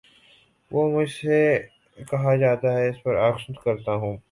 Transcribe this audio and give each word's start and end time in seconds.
جو 0.71 0.87
مجھ 0.89 1.09
سے 1.11 1.37
کہا 1.97 2.35
جاتا 2.35 2.73
ہے 2.73 2.87
اس 2.89 2.95
کے 2.95 3.09
بر 3.09 3.17
عکس 3.19 3.49
کرتا 3.63 3.93
ہوں 3.93 4.17